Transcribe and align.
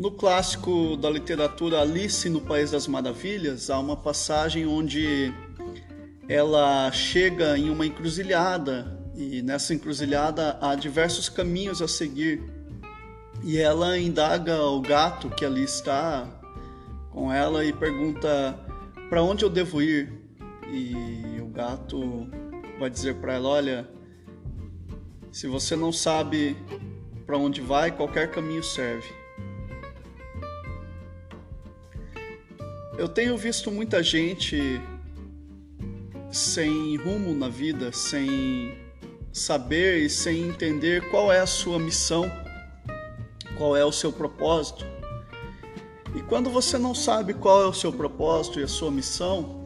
No 0.00 0.10
clássico 0.10 0.96
da 0.96 1.10
literatura 1.10 1.82
Alice 1.82 2.26
no 2.30 2.40
País 2.40 2.70
das 2.70 2.86
Maravilhas, 2.86 3.68
há 3.68 3.78
uma 3.78 3.94
passagem 3.94 4.66
onde 4.66 5.30
ela 6.26 6.90
chega 6.90 7.58
em 7.58 7.68
uma 7.68 7.84
encruzilhada 7.84 8.98
e 9.14 9.42
nessa 9.42 9.74
encruzilhada 9.74 10.56
há 10.58 10.74
diversos 10.74 11.28
caminhos 11.28 11.82
a 11.82 11.86
seguir. 11.86 12.42
E 13.44 13.58
ela 13.58 13.98
indaga 13.98 14.62
o 14.62 14.80
gato 14.80 15.28
que 15.28 15.44
ali 15.44 15.64
está 15.64 16.26
com 17.10 17.30
ela 17.30 17.62
e 17.62 17.70
pergunta 17.70 18.58
para 19.10 19.22
onde 19.22 19.44
eu 19.44 19.50
devo 19.50 19.82
ir. 19.82 20.10
E 20.72 21.38
o 21.42 21.48
gato 21.48 22.26
vai 22.78 22.88
dizer 22.88 23.16
para 23.16 23.34
ela: 23.34 23.50
Olha, 23.50 23.90
se 25.30 25.46
você 25.46 25.76
não 25.76 25.92
sabe 25.92 26.56
para 27.26 27.36
onde 27.36 27.60
vai, 27.60 27.94
qualquer 27.94 28.30
caminho 28.30 28.64
serve. 28.64 29.19
Eu 33.00 33.08
tenho 33.08 33.34
visto 33.34 33.70
muita 33.70 34.02
gente 34.02 34.78
sem 36.30 36.96
rumo 36.96 37.32
na 37.32 37.48
vida, 37.48 37.90
sem 37.92 38.78
saber 39.32 40.02
e 40.02 40.10
sem 40.10 40.42
entender 40.42 41.08
qual 41.08 41.32
é 41.32 41.40
a 41.40 41.46
sua 41.46 41.78
missão, 41.78 42.30
qual 43.56 43.74
é 43.74 43.82
o 43.82 43.90
seu 43.90 44.12
propósito. 44.12 44.84
E 46.14 46.20
quando 46.20 46.50
você 46.50 46.76
não 46.76 46.94
sabe 46.94 47.32
qual 47.32 47.62
é 47.62 47.66
o 47.66 47.72
seu 47.72 47.90
propósito 47.90 48.60
e 48.60 48.64
a 48.64 48.68
sua 48.68 48.90
missão, 48.90 49.64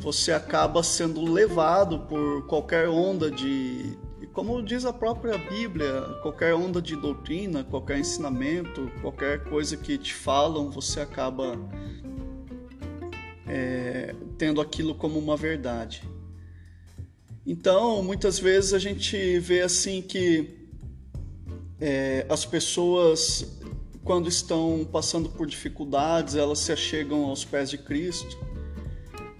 você 0.00 0.32
acaba 0.32 0.82
sendo 0.82 1.22
levado 1.32 2.00
por 2.08 2.44
qualquer 2.48 2.88
onda 2.88 3.30
de, 3.30 3.96
como 4.32 4.60
diz 4.64 4.84
a 4.84 4.92
própria 4.92 5.38
Bíblia, 5.38 6.18
qualquer 6.22 6.56
onda 6.56 6.82
de 6.82 6.96
doutrina, 6.96 7.62
qualquer 7.62 8.00
ensinamento, 8.00 8.90
qualquer 9.00 9.44
coisa 9.44 9.76
que 9.76 9.96
te 9.96 10.12
falam, 10.12 10.72
você 10.72 10.98
acaba 10.98 11.56
é, 13.52 14.14
tendo 14.38 14.62
aquilo 14.62 14.94
como 14.94 15.18
uma 15.18 15.36
verdade. 15.36 16.02
Então, 17.46 18.02
muitas 18.02 18.38
vezes 18.38 18.72
a 18.72 18.78
gente 18.78 19.38
vê 19.40 19.60
assim 19.60 20.00
que 20.00 20.48
é, 21.78 22.24
as 22.30 22.46
pessoas, 22.46 23.60
quando 24.02 24.26
estão 24.26 24.88
passando 24.90 25.28
por 25.28 25.46
dificuldades, 25.46 26.34
elas 26.34 26.60
se 26.60 26.72
achegam 26.72 27.26
aos 27.26 27.44
pés 27.44 27.68
de 27.68 27.76
Cristo. 27.76 28.38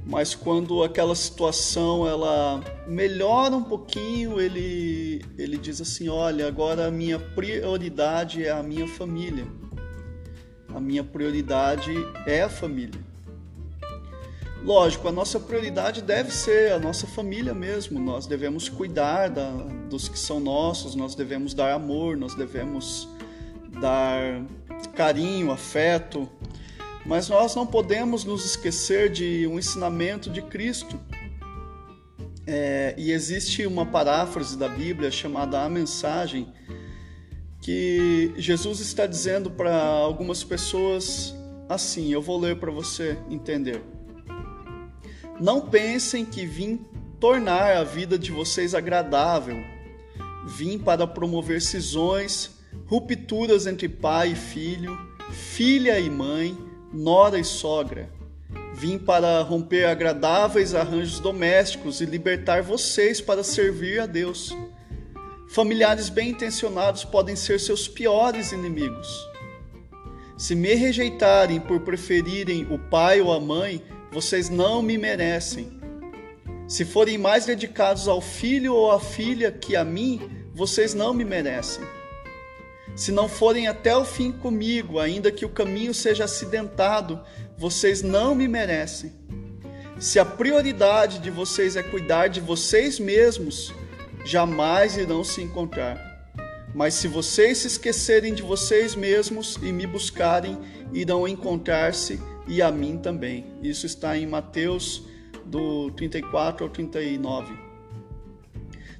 Mas 0.05 0.35
quando 0.35 0.83
aquela 0.83 1.15
situação 1.15 2.07
ela 2.07 2.61
melhora 2.87 3.57
um 3.57 3.65
pouquinho, 3.65 4.39
ele, 4.39 5.25
ele 5.39 5.57
diz 5.57 5.81
assim: 5.81 6.09
Olha, 6.09 6.47
agora 6.49 6.89
a 6.89 6.91
minha 6.91 7.19
prioridade 7.19 8.45
é 8.45 8.51
a 8.51 8.63
minha 8.63 8.87
família. 8.87 9.47
A 10.75 10.81
minha 10.81 11.05
prioridade 11.05 11.93
é 12.27 12.43
a 12.43 12.49
família. 12.51 13.12
Lógico, 14.65 15.09
a 15.09 15.13
nossa 15.13 15.41
prioridade 15.41 16.01
deve 16.01 16.31
ser 16.31 16.73
a 16.73 16.79
nossa 16.79 17.05
família 17.05 17.53
mesmo. 17.53 17.99
Nós 17.99 18.27
devemos 18.27 18.69
cuidar 18.69 19.29
da, 19.29 19.51
dos 19.91 20.09
que 20.09 20.19
são 20.19 20.39
nossos, 20.39 20.95
nós 20.95 21.17
devemos 21.17 21.53
dar 21.53 21.73
amor, 21.73 22.17
nós 22.17 22.37
devemos 22.37 23.09
dar 23.81 24.41
carinho, 24.95 25.51
afeto. 25.51 26.29
Mas 27.05 27.29
nós 27.29 27.57
não 27.57 27.67
podemos 27.67 28.25
nos 28.25 28.45
esquecer 28.45 29.11
de 29.11 29.49
um 29.49 29.59
ensinamento 29.59 30.31
de 30.31 30.41
Cristo. 30.41 30.97
É, 32.47 32.95
e 32.97 33.11
existe 33.11 33.67
uma 33.67 33.85
paráfrase 33.85 34.57
da 34.57 34.69
Bíblia 34.69 35.11
chamada 35.11 35.63
A 35.63 35.69
Mensagem, 35.69 36.53
que 37.61 38.33
Jesus 38.37 38.79
está 38.79 39.07
dizendo 39.07 39.51
para 39.51 39.77
algumas 39.77 40.45
pessoas 40.45 41.35
assim: 41.69 42.13
eu 42.13 42.23
vou 42.23 42.39
ler 42.39 42.61
para 42.61 42.71
você 42.71 43.19
entender. 43.29 43.83
Não 45.41 45.61
pensem 45.61 46.25
que 46.25 46.47
vim 46.47 46.85
tornar 47.19 47.77
a 47.77 47.85
vida 47.85 48.19
de 48.19 48.31
vocês 48.31 48.75
agradável. 48.75 49.57
Vim 50.47 50.79
para 50.79 51.07
promover 51.07 51.63
cisões, 51.63 52.51
rupturas 52.87 53.67
entre 53.67 53.89
pai 53.89 54.33
e 54.33 54.35
filho, 54.35 54.99
filha 55.31 55.99
e 55.99 56.11
mãe, 56.11 56.57
nora 56.93 57.39
e 57.39 57.45
sogra. 57.45 58.11
Vim 58.75 58.99
para 58.99 59.41
romper 59.43 59.85
agradáveis 59.85 60.75
arranjos 60.75 61.21
domésticos 61.21 62.01
e 62.01 62.07
libertar 62.07 62.63
vocês 62.63 63.21
para 63.21 63.45
servir 63.45 64.01
a 64.01 64.07
Deus. 64.07 64.57
Familiares 65.49 66.09
bem 66.09 66.31
intencionados 66.31 67.05
podem 67.05 67.37
ser 67.37 67.61
seus 67.61 67.87
piores 67.87 68.53
inimigos. 68.53 69.09
Se 70.37 70.55
me 70.55 70.75
rejeitarem 70.75 71.61
por 71.61 71.81
preferirem 71.81 72.67
o 72.71 72.79
pai 72.79 73.21
ou 73.21 73.33
a 73.33 73.39
mãe, 73.39 73.83
vocês 74.13 74.51
não 74.51 74.83
me 74.83 74.99
merecem. 74.99 75.81
Se 76.69 76.85
forem 76.85 77.17
mais 77.17 77.47
dedicados 77.47 78.07
ao 78.07 78.21
filho 78.21 78.75
ou 78.75 78.91
à 78.91 79.01
filha 79.01 79.51
que 79.51 79.75
a 79.75 79.83
mim, 79.83 80.31
vocês 80.55 80.93
não 80.93 81.15
me 81.15 81.25
merecem. 81.25 81.83
Se 82.95 83.11
não 83.11 83.27
forem 83.27 83.69
até 83.69 83.97
o 83.97 84.05
fim 84.05 84.31
comigo, 84.31 84.99
ainda 84.99 85.33
que 85.33 85.47
o 85.47 85.49
caminho 85.49 85.95
seja 85.95 86.25
acidentado, 86.25 87.21
vocês 87.57 88.03
não 88.03 88.35
me 88.35 88.47
merecem. 88.47 89.13
Se 89.99 90.19
a 90.19 90.25
prioridade 90.27 91.19
de 91.19 91.31
vocês 91.31 91.75
é 91.75 91.83
cuidar 91.83 92.29
de 92.29 92.41
vocês 92.41 92.99
mesmos, 92.99 93.73
jamais 94.27 94.99
irão 94.99 95.25
se 95.25 95.41
encontrar. 95.41 96.13
Mas 96.75 96.95
se 96.95 97.09
vocês 97.09 97.59
se 97.59 97.67
esquecerem 97.67 98.35
de 98.35 98.43
vocês 98.43 98.95
mesmos 98.95 99.57
e 99.63 99.73
me 99.73 99.87
buscarem, 99.87 100.59
irão 100.93 101.27
encontrar-se 101.27 102.21
e 102.47 102.61
a 102.61 102.71
mim 102.71 102.99
também. 102.99 103.47
Isso 103.63 103.87
está 103.87 104.17
em 104.17 104.27
Mateus 104.27 105.03
do 105.45 105.91
34 105.93 106.65
ao 106.65 106.71
39. 106.71 107.53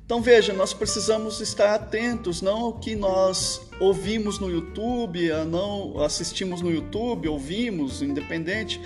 Então 0.05 0.21
veja, 0.21 0.53
nós 0.53 0.75
precisamos 0.75 1.41
estar 1.41 1.75
atentos 1.75 2.43
não 2.43 2.61
ao 2.61 2.73
que 2.75 2.95
nós 2.95 3.63
ouvimos 3.81 4.39
no 4.39 4.51
YouTube, 4.51 5.31
não 5.49 6.01
assistimos 6.03 6.61
no 6.61 6.71
YouTube, 6.71 7.29
ouvimos, 7.29 8.03
independente, 8.03 8.81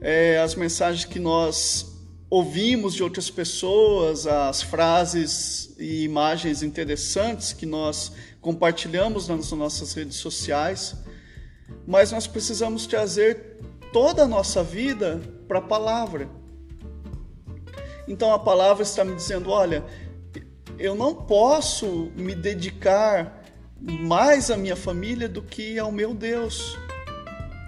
é, 0.00 0.38
as 0.38 0.54
mensagens 0.54 1.04
que 1.04 1.18
nós 1.18 1.96
ouvimos 2.28 2.94
de 2.94 3.02
outras 3.02 3.30
pessoas, 3.30 4.26
as 4.26 4.60
frases 4.60 5.74
e 5.78 6.02
imagens 6.02 6.62
interessantes 6.62 7.52
que 7.52 7.64
nós 7.64 8.12
compartilhamos 8.40 9.28
nas 9.28 9.50
nossas 9.52 9.94
redes 9.94 10.16
sociais, 10.16 10.94
mas 11.86 12.12
nós 12.12 12.26
precisamos 12.26 12.86
trazer 12.86 13.56
toda 13.96 14.24
a 14.24 14.28
nossa 14.28 14.62
vida 14.62 15.22
para 15.48 15.58
a 15.58 15.62
palavra. 15.62 16.28
Então 18.06 18.30
a 18.30 18.38
palavra 18.38 18.82
está 18.82 19.02
me 19.02 19.14
dizendo: 19.14 19.48
olha, 19.48 19.82
eu 20.78 20.94
não 20.94 21.14
posso 21.14 22.12
me 22.14 22.34
dedicar 22.34 23.42
mais 23.80 24.50
à 24.50 24.56
minha 24.58 24.76
família 24.76 25.26
do 25.26 25.40
que 25.40 25.78
ao 25.78 25.90
meu 25.90 26.12
Deus. 26.12 26.76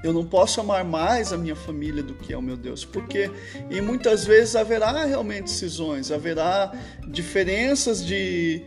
Eu 0.04 0.12
não 0.12 0.22
posso 0.22 0.60
amar 0.60 0.84
mais 0.84 1.32
a 1.32 1.38
minha 1.38 1.56
família 1.56 2.02
do 2.02 2.12
que 2.12 2.34
ao 2.34 2.42
meu 2.42 2.58
Deus, 2.58 2.84
porque 2.84 3.30
e 3.70 3.80
muitas 3.80 4.26
vezes 4.26 4.54
haverá 4.54 5.06
realmente 5.06 5.50
cisões, 5.50 6.12
haverá 6.12 6.74
diferenças 7.08 8.04
de, 8.04 8.62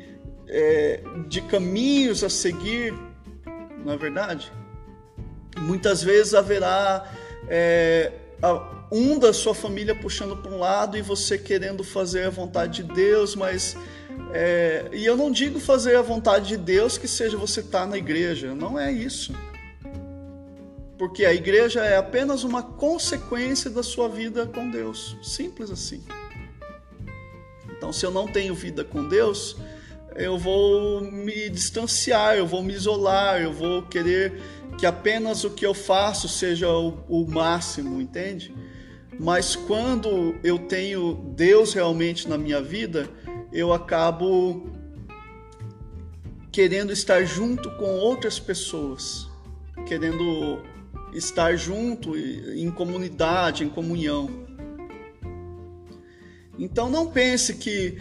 é, 0.47 0.99
de 1.27 1.41
caminhos 1.41 2.23
a 2.23 2.29
seguir, 2.29 2.91
não 3.85 3.93
é 3.93 3.97
verdade? 3.97 4.51
Muitas 5.59 6.01
vezes 6.03 6.33
haverá 6.33 7.07
é, 7.47 8.11
um 8.91 9.17
da 9.17 9.31
sua 9.33 9.53
família 9.53 9.95
puxando 9.95 10.35
para 10.35 10.51
um 10.51 10.59
lado 10.59 10.97
e 10.97 11.01
você 11.01 11.37
querendo 11.37 11.83
fazer 11.83 12.25
a 12.25 12.29
vontade 12.29 12.83
de 12.83 12.93
Deus, 12.93 13.35
mas 13.35 13.77
é, 14.33 14.85
e 14.91 15.05
eu 15.05 15.15
não 15.15 15.31
digo 15.31 15.59
fazer 15.59 15.95
a 15.95 16.01
vontade 16.01 16.47
de 16.47 16.57
Deus 16.57 16.97
que 16.97 17.07
seja 17.07 17.37
você 17.37 17.61
estar 17.61 17.81
tá 17.81 17.85
na 17.85 17.97
igreja, 17.97 18.53
não 18.55 18.79
é 18.79 18.91
isso. 18.91 19.33
Porque 20.97 21.25
a 21.25 21.33
igreja 21.33 21.83
é 21.83 21.97
apenas 21.97 22.43
uma 22.43 22.61
consequência 22.61 23.69
da 23.69 23.81
sua 23.81 24.07
vida 24.07 24.45
com 24.45 24.69
Deus, 24.69 25.17
simples 25.23 25.71
assim. 25.71 26.03
Então, 27.69 27.91
se 27.91 28.05
eu 28.05 28.11
não 28.11 28.27
tenho 28.27 28.53
vida 28.53 28.83
com 28.83 29.07
Deus, 29.07 29.57
eu 30.15 30.37
vou 30.37 31.01
me 31.01 31.49
distanciar, 31.49 32.35
eu 32.35 32.45
vou 32.45 32.61
me 32.61 32.73
isolar, 32.73 33.41
eu 33.41 33.51
vou 33.51 33.81
querer 33.81 34.39
que 34.77 34.85
apenas 34.85 35.43
o 35.43 35.51
que 35.51 35.65
eu 35.65 35.73
faço 35.73 36.27
seja 36.27 36.69
o, 36.69 37.03
o 37.07 37.29
máximo, 37.29 38.01
entende? 38.01 38.53
Mas 39.19 39.55
quando 39.55 40.35
eu 40.43 40.57
tenho 40.57 41.13
Deus 41.35 41.73
realmente 41.73 42.27
na 42.27 42.37
minha 42.37 42.61
vida, 42.61 43.09
eu 43.51 43.71
acabo 43.73 44.69
querendo 46.51 46.91
estar 46.91 47.23
junto 47.23 47.69
com 47.71 47.97
outras 47.97 48.39
pessoas, 48.39 49.29
querendo 49.85 50.63
estar 51.13 51.55
junto 51.55 52.17
em 52.17 52.69
comunidade, 52.71 53.63
em 53.63 53.69
comunhão. 53.69 54.29
Então 56.57 56.89
não 56.89 57.07
pense 57.07 57.55
que 57.55 57.97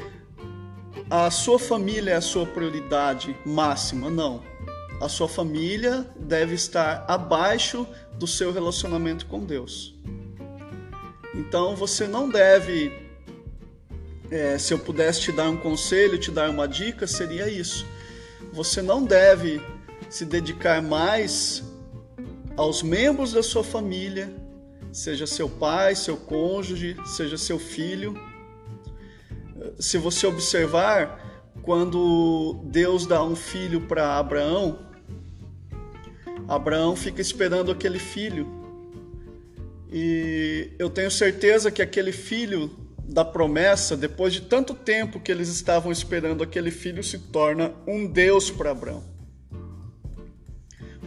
a 1.09 1.31
sua 1.31 1.59
família 1.59 2.13
é 2.13 2.17
a 2.17 2.21
sua 2.21 2.47
prioridade 2.47 3.37
máxima, 3.45 4.11
não. 4.11 4.50
A 5.01 5.09
sua 5.09 5.27
família 5.27 6.07
deve 6.19 6.55
estar 6.55 7.05
abaixo 7.09 7.87
do 8.19 8.27
seu 8.27 8.53
relacionamento 8.53 9.25
com 9.27 9.41
Deus. 9.41 9.95
Então 11.35 11.75
você 11.75 12.07
não 12.07 12.29
deve, 12.29 12.93
é, 14.31 14.59
se 14.59 14.75
eu 14.75 14.79
pudesse 14.79 15.23
te 15.23 15.33
dar 15.33 15.49
um 15.49 15.57
conselho, 15.57 16.19
te 16.19 16.31
dar 16.31 16.51
uma 16.51 16.69
dica, 16.69 17.07
seria 17.07 17.49
isso. 17.49 17.87
Você 18.53 18.83
não 18.83 19.03
deve 19.03 19.63
se 20.11 20.27
dedicar 20.27 20.83
mais 20.83 21.63
aos 22.57 22.83
membros 22.83 23.33
da 23.33 23.43
sua 23.43 23.65
família, 23.65 24.31
seja 24.93 25.27
seu 25.27 25.49
pai, 25.49 25.95
seu 25.95 26.17
cônjuge, 26.17 26.97
seja 27.07 27.39
seu 27.39 27.59
filho. 27.59 28.15
Se 29.79 29.97
você 29.97 30.27
observar, 30.27 31.51
quando 31.63 32.61
Deus 32.65 33.07
dá 33.07 33.23
um 33.23 33.37
filho 33.37 33.83
para 33.83 34.19
Abraão, 34.19 34.90
Abraão 36.51 36.97
fica 36.97 37.21
esperando 37.21 37.71
aquele 37.71 38.01
filho. 38.01 38.45
E 39.93 40.73
eu 40.81 40.91
tenho 40.91 41.09
certeza 41.09 41.71
que 41.71 41.81
aquele 41.81 42.11
filho 42.11 42.69
da 43.05 43.25
promessa, 43.25 43.97
depois 43.97 44.33
de 44.33 44.41
tanto 44.41 44.75
tempo 44.75 45.21
que 45.21 45.31
eles 45.31 45.49
estavam 45.49 45.93
esperando, 45.93 46.43
aquele 46.43 46.73
filho 46.73 47.05
se 47.05 47.19
torna 47.19 47.73
um 47.87 48.05
Deus 48.05 48.51
para 48.51 48.73
Abraão. 48.73 49.05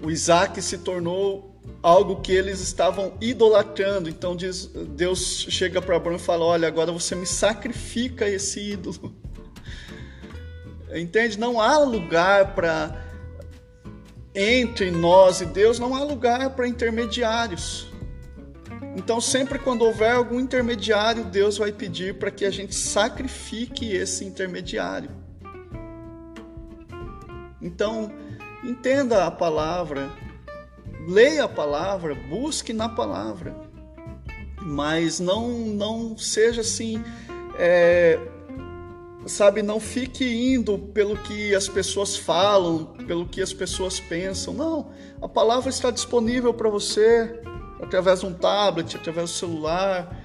O 0.01 0.09
Isaac 0.09 0.61
se 0.61 0.77
tornou 0.77 1.61
algo 1.81 2.21
que 2.21 2.31
eles 2.31 2.61
estavam 2.61 3.13
idolatrando. 3.19 4.07
Então 4.07 4.37
diz, 4.37 4.67
Deus 4.67 5.45
chega 5.49 5.81
para 5.81 5.97
Abraão 5.97 6.15
e 6.15 6.19
fala: 6.19 6.45
Olha, 6.45 6.69
agora 6.69 6.93
você 6.93 7.15
me 7.15 7.25
sacrifica 7.25 8.29
esse 8.29 8.61
ídolo. 8.61 9.13
Entende? 10.95 11.37
Não 11.37 11.59
há 11.59 11.77
lugar 11.79 12.55
para 12.55 13.12
entre 14.35 14.89
nós 14.89 15.41
e 15.41 15.45
Deus, 15.45 15.79
não 15.79 15.95
há 15.95 16.03
lugar 16.03 16.51
para 16.51 16.67
intermediários. 16.67 17.91
Então, 18.95 19.19
sempre 19.19 19.57
quando 19.57 19.83
houver 19.83 20.11
algum 20.11 20.39
intermediário, 20.39 21.23
Deus 21.25 21.57
vai 21.57 21.71
pedir 21.71 22.15
para 22.15 22.29
que 22.29 22.45
a 22.45 22.51
gente 22.51 22.75
sacrifique 22.75 23.91
esse 23.91 24.23
intermediário. 24.23 25.09
Então, 27.61 28.11
entenda 28.63 29.25
a 29.25 29.31
palavra, 29.31 30.11
leia 31.07 31.45
a 31.45 31.49
palavra, 31.49 32.13
busque 32.13 32.71
na 32.73 32.87
palavra, 32.87 33.55
mas 34.61 35.19
não, 35.19 35.49
não 35.49 36.17
seja 36.17 36.61
assim 36.61 37.01
é, 37.57 38.19
sabe, 39.25 39.61
não 39.61 39.79
fique 39.79 40.25
indo 40.25 40.77
pelo 40.77 41.17
que 41.17 41.55
as 41.55 41.67
pessoas 41.67 42.15
falam, 42.15 42.85
pelo 43.07 43.25
que 43.25 43.41
as 43.41 43.53
pessoas 43.53 43.99
pensam. 43.99 44.53
Não, 44.53 44.91
a 45.21 45.27
palavra 45.27 45.69
está 45.69 45.89
disponível 45.91 46.53
para 46.53 46.69
você 46.69 47.39
através 47.81 48.21
de 48.21 48.25
um 48.25 48.33
tablet, 48.33 48.95
através 48.95 49.29
do 49.29 49.35
celular. 49.35 50.19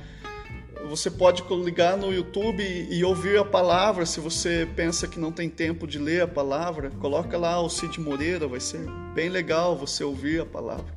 Você 0.88 1.10
pode 1.10 1.42
ligar 1.64 1.96
no 1.96 2.12
YouTube 2.12 2.62
e 2.62 3.04
ouvir 3.04 3.38
a 3.38 3.44
palavra. 3.44 4.06
Se 4.06 4.20
você 4.20 4.66
pensa 4.74 5.06
que 5.06 5.20
não 5.20 5.30
tem 5.30 5.50
tempo 5.50 5.86
de 5.86 5.98
ler 5.98 6.22
a 6.22 6.28
palavra, 6.28 6.90
coloca 6.90 7.36
lá 7.36 7.60
o 7.60 7.68
Cid 7.68 8.00
Moreira, 8.00 8.48
vai 8.48 8.60
ser 8.60 8.80
bem 9.14 9.28
legal 9.28 9.76
você 9.76 10.02
ouvir 10.02 10.40
a 10.40 10.46
palavra. 10.46 10.96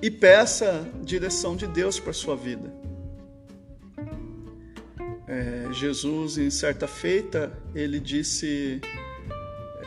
E 0.00 0.10
peça 0.10 0.86
direção 1.02 1.56
de 1.56 1.66
Deus 1.66 1.98
para 1.98 2.12
sua 2.12 2.36
vida. 2.36 2.72
É, 5.26 5.65
Jesus, 5.78 6.38
em 6.38 6.50
certa 6.50 6.86
feita, 6.86 7.52
ele 7.74 8.00
disse: 8.00 8.80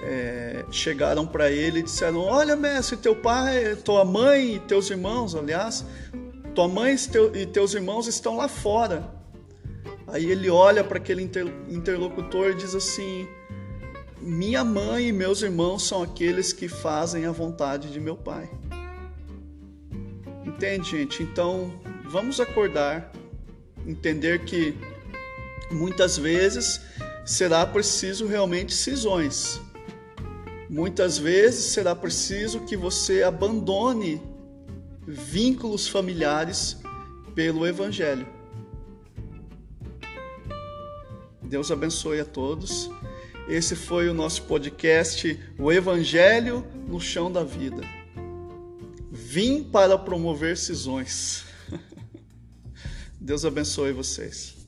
é, 0.01 0.65
chegaram 0.71 1.25
para 1.25 1.51
ele 1.51 1.79
e 1.79 1.83
disseram: 1.83 2.19
Olha, 2.19 2.55
mestre, 2.55 2.97
teu 2.97 3.15
pai, 3.15 3.75
tua 3.77 4.05
mãe 4.05 4.55
e 4.55 4.59
teus 4.59 4.89
irmãos, 4.89 5.35
aliás, 5.35 5.85
tua 6.55 6.67
mãe 6.67 6.95
e 7.35 7.45
teus 7.45 7.73
irmãos 7.73 8.07
estão 8.07 8.37
lá 8.37 8.47
fora. 8.47 9.13
Aí 10.07 10.25
ele 10.31 10.49
olha 10.49 10.83
para 10.83 10.97
aquele 10.97 11.29
interlocutor 11.67 12.51
e 12.51 12.55
diz 12.55 12.73
assim: 12.73 13.27
Minha 14.21 14.63
mãe 14.63 15.09
e 15.09 15.13
meus 15.13 15.41
irmãos 15.41 15.83
são 15.83 16.01
aqueles 16.01 16.53
que 16.53 16.67
fazem 16.67 17.25
a 17.25 17.31
vontade 17.31 17.91
de 17.91 17.99
meu 17.99 18.15
pai. 18.15 18.49
Entende, 20.45 20.91
gente? 20.91 21.21
Então, 21.23 21.71
vamos 22.05 22.39
acordar, 22.39 23.11
entender 23.85 24.43
que 24.45 24.75
muitas 25.71 26.17
vezes 26.17 26.81
será 27.25 27.65
preciso 27.65 28.27
realmente 28.27 28.73
cisões. 28.73 29.59
Muitas 30.69 31.17
vezes 31.17 31.65
será 31.65 31.95
preciso 31.95 32.61
que 32.61 32.77
você 32.77 33.23
abandone 33.23 34.21
vínculos 35.07 35.87
familiares 35.87 36.77
pelo 37.33 37.65
Evangelho. 37.65 38.27
Deus 41.41 41.71
abençoe 41.71 42.19
a 42.19 42.25
todos. 42.25 42.91
Esse 43.47 43.75
foi 43.75 44.07
o 44.07 44.13
nosso 44.13 44.43
podcast, 44.43 45.39
O 45.57 45.71
Evangelho 45.71 46.63
no 46.87 47.01
Chão 47.01 47.31
da 47.31 47.43
Vida. 47.43 47.81
Vim 49.11 49.63
para 49.63 49.97
promover 49.97 50.55
cisões. 50.55 51.45
Deus 53.19 53.43
abençoe 53.43 53.91
vocês. 53.91 54.58